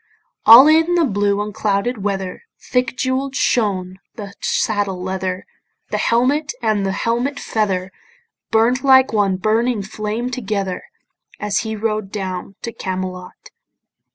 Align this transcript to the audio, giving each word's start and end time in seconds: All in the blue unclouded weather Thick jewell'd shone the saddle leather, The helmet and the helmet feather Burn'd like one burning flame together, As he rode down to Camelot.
All 0.47 0.67
in 0.67 0.95
the 0.95 1.05
blue 1.05 1.39
unclouded 1.43 2.03
weather 2.03 2.45
Thick 2.59 2.97
jewell'd 2.97 3.35
shone 3.35 3.99
the 4.15 4.33
saddle 4.41 4.99
leather, 4.99 5.45
The 5.91 5.99
helmet 5.99 6.53
and 6.59 6.83
the 6.83 6.91
helmet 6.91 7.39
feather 7.39 7.91
Burn'd 8.49 8.83
like 8.83 9.13
one 9.13 9.37
burning 9.37 9.83
flame 9.83 10.31
together, 10.31 10.85
As 11.39 11.59
he 11.59 11.75
rode 11.75 12.11
down 12.11 12.55
to 12.63 12.71
Camelot. 12.73 13.51